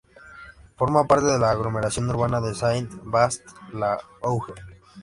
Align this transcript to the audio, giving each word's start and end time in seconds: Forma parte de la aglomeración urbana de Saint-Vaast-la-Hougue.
Forma 0.77 1.05
parte 1.05 1.27
de 1.27 1.37
la 1.37 1.51
aglomeración 1.51 2.09
urbana 2.09 2.41
de 2.41 2.55
Saint-Vaast-la-Hougue. 2.55 4.55